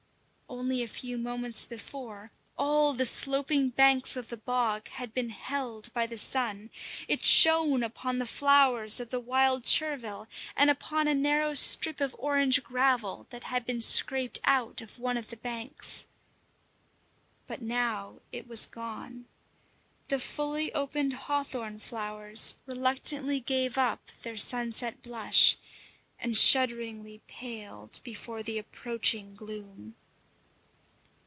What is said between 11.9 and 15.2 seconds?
of orange gravel that had been scraped out of one